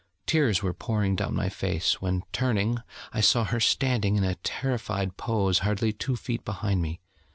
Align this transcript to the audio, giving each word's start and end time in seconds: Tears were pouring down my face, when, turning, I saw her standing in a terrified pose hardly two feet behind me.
Tears 0.25 0.63
were 0.63 0.73
pouring 0.73 1.15
down 1.15 1.35
my 1.35 1.47
face, 1.47 2.01
when, 2.01 2.23
turning, 2.31 2.79
I 3.13 3.21
saw 3.21 3.43
her 3.43 3.59
standing 3.59 4.15
in 4.15 4.23
a 4.23 4.33
terrified 4.33 5.15
pose 5.15 5.59
hardly 5.59 5.93
two 5.93 6.15
feet 6.15 6.43
behind 6.43 6.81
me. 6.81 6.99